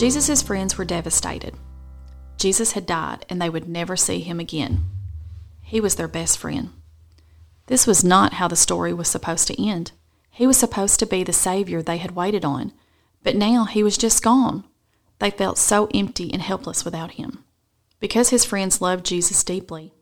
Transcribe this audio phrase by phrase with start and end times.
[0.00, 1.54] Jesus' friends were devastated.
[2.38, 4.86] Jesus had died and they would never see him again.
[5.60, 6.70] He was their best friend.
[7.66, 9.92] This was not how the story was supposed to end.
[10.30, 12.72] He was supposed to be the Savior they had waited on,
[13.22, 14.64] but now he was just gone.
[15.18, 17.44] They felt so empty and helpless without him.
[17.98, 19.92] Because his friends loved Jesus deeply,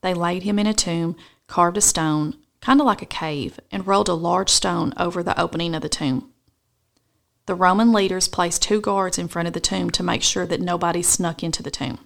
[0.00, 1.14] they laid him in a tomb,
[1.46, 5.40] carved a stone, kind of like a cave, and rolled a large stone over the
[5.40, 6.32] opening of the tomb.
[7.46, 10.60] The Roman leaders placed two guards in front of the tomb to make sure that
[10.60, 11.98] nobody snuck into the tomb.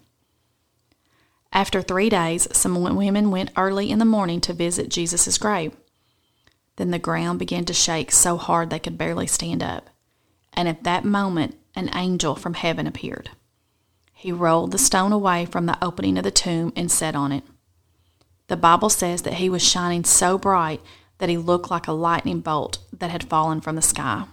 [1.53, 5.75] After three days, some women went early in the morning to visit Jesus' grave.
[6.77, 9.91] Then the ground began to shake so hard they could barely stand up.
[10.53, 13.31] And at that moment, an angel from heaven appeared.
[14.13, 17.45] He rolled the stone away from the opening of the tomb and sat on it.
[18.49, 20.83] The Bible says that he was shining so bright
[21.19, 24.27] that he looked like a lightning bolt that had fallen from the sky.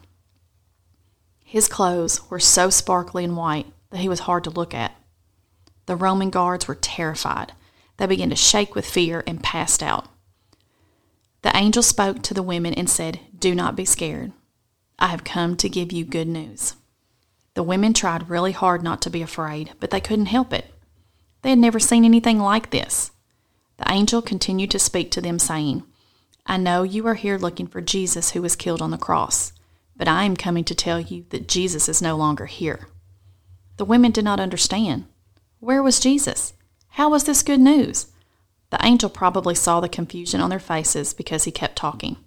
[1.50, 4.98] His clothes were so sparkly and white that he was hard to look at.
[5.86, 7.54] The Roman guards were terrified.
[7.96, 10.10] They began to shake with fear and passed out.
[11.44, 14.34] The angel spoke to the women and said, Do not be scared.
[15.00, 16.76] I have come to give you good news.
[17.54, 20.74] The women tried really hard not to be afraid, but they couldn't help it.
[21.44, 23.12] They had never seen anything like this.
[23.78, 25.84] The angel continued to speak to them, saying,
[26.46, 29.54] I know you are here looking for Jesus who was killed on the cross
[29.98, 32.88] but I am coming to tell you that Jesus is no longer here.
[33.78, 35.06] The women did not understand.
[35.60, 36.54] Where was Jesus?
[36.90, 38.08] How was this good news?
[38.70, 42.18] The angel probably saw the confusion on their faces because he kept talking.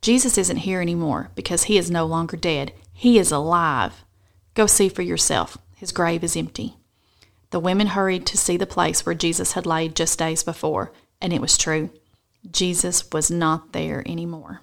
[0.00, 2.72] Jesus isn't here anymore because he is no longer dead.
[2.92, 4.04] He is alive.
[4.54, 5.58] Go see for yourself.
[5.76, 6.76] His grave is empty.
[7.50, 11.32] The women hurried to see the place where Jesus had laid just days before, and
[11.32, 11.90] it was true.
[12.50, 14.60] Jesus was not there anymore.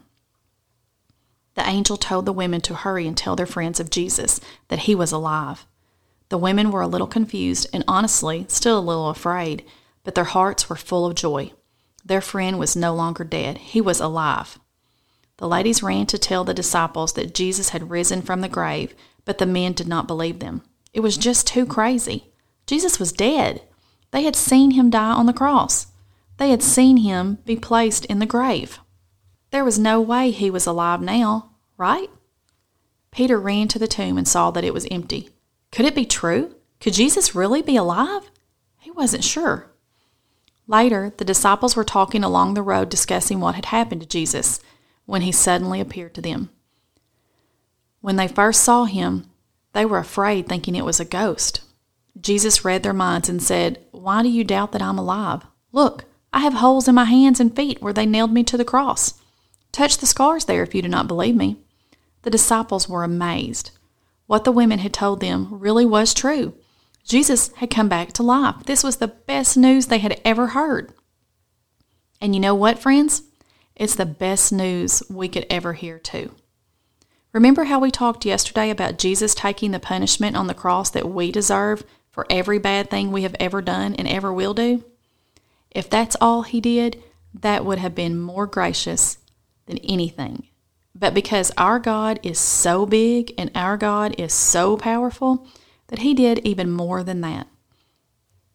[1.56, 4.40] The angel told the women to hurry and tell their friends of Jesus
[4.70, 5.66] that he was alive.
[6.30, 9.66] The women were a little confused and honestly still a little afraid,
[10.04, 11.52] but their hearts were full of joy.
[12.06, 14.58] Their friend was no longer dead, he was alive.
[15.38, 19.40] The ladies ran to tell the disciples that Jesus had risen from the grave, but
[19.40, 20.62] the men did not believe them.
[20.94, 22.32] It was just too crazy.
[22.66, 23.64] Jesus was dead.
[24.12, 25.88] They had seen him die on the cross.
[26.38, 28.80] They had seen him be placed in the grave.
[29.52, 31.51] There was no way he was alive now,
[31.82, 32.12] right?
[33.10, 35.30] Peter ran to the tomb and saw that it was empty.
[35.72, 36.56] Could it be true?
[36.80, 38.30] Could Jesus really be alive?
[38.80, 39.72] He wasn't sure.
[40.68, 44.60] Later, the disciples were talking along the road discussing what had happened to Jesus
[45.06, 46.52] when he suddenly appeared to them.
[48.00, 49.26] When they first saw him,
[49.74, 51.62] they were afraid, thinking it was a ghost.
[52.20, 55.42] Jesus read their minds and said, Why do you doubt that I'm alive?
[55.72, 58.66] Look, I have holes in my hands and feet where they nailed me to the
[58.66, 59.16] cross.
[59.72, 61.58] Touch the scars there if you do not believe me.
[62.24, 63.72] The disciples were amazed.
[64.28, 66.54] What the women had told them really was true.
[67.04, 68.64] Jesus had come back to life.
[68.66, 70.94] This was the best news they had ever heard.
[72.22, 73.24] And you know what, friends?
[73.76, 76.32] It's the best news we could ever hear, too.
[77.34, 81.32] Remember how we talked yesterday about Jesus taking the punishment on the cross that we
[81.32, 84.84] deserve for every bad thing we have ever done and ever will do?
[85.72, 87.02] If that's all he did,
[87.34, 89.18] that would have been more gracious
[89.66, 90.48] than anything.
[91.02, 95.48] But because our God is so big and our God is so powerful,
[95.88, 97.48] that He did even more than that.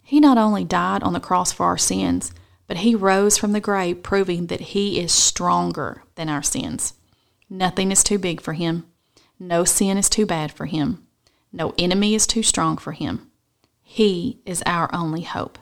[0.05, 2.33] He not only died on the cross for our sins,
[2.69, 6.95] but He rose from the grave, proving that He is stronger than our sins.
[7.51, 8.87] Nothing is too big for Him.
[9.41, 11.05] No sin is too bad for Him.
[11.53, 13.29] No enemy is too strong for Him.
[13.83, 15.59] He is our only hope.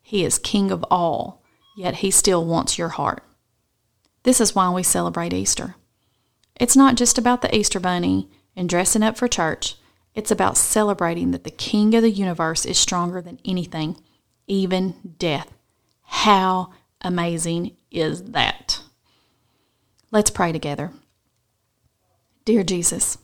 [0.00, 1.42] He is King of all,
[1.76, 3.24] yet He still wants your heart.
[4.22, 5.74] This is why we celebrate Easter.
[6.60, 9.76] It's not just about the Easter bunny and dressing up for church.
[10.14, 13.96] It's about celebrating that the King of the universe is stronger than anything,
[14.46, 15.50] even death.
[16.02, 18.82] How amazing is that?
[20.10, 20.92] Let's pray together.
[22.44, 23.16] Dear Jesus,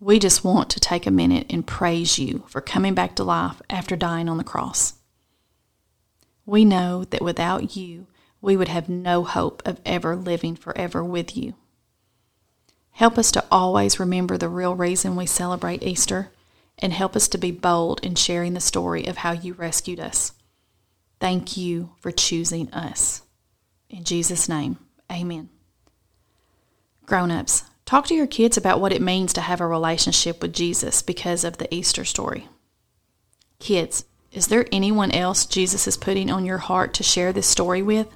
[0.00, 3.62] we just want to take a minute and praise you for coming back to life
[3.70, 4.94] after dying on the cross.
[6.44, 8.08] We know that without you,
[8.40, 11.54] we would have no hope of ever living forever with you.
[12.96, 16.30] Help us to always remember the real reason we celebrate Easter
[16.78, 20.32] and help us to be bold in sharing the story of how you rescued us.
[21.20, 23.20] Thank you for choosing us.
[23.90, 24.78] In Jesus' name,
[25.12, 25.50] amen.
[27.04, 30.54] Grown ups, talk to your kids about what it means to have a relationship with
[30.54, 32.48] Jesus because of the Easter story.
[33.58, 37.82] Kids, is there anyone else Jesus is putting on your heart to share this story
[37.82, 38.08] with?